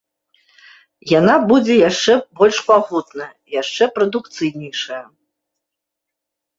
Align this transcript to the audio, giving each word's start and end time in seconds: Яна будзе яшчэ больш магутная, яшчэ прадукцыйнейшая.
Яна 1.19 1.35
будзе 1.51 1.75
яшчэ 1.89 2.13
больш 2.41 2.57
магутная, 2.71 3.31
яшчэ 3.61 3.83
прадукцыйнейшая. 4.01 5.03